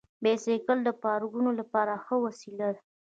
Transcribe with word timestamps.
بایسکل 0.23 0.77
د 0.83 0.89
پارکونو 1.03 1.49
لپاره 1.59 1.93
ښه 2.05 2.15
وسیله 2.25 2.67
ده. 2.75 2.81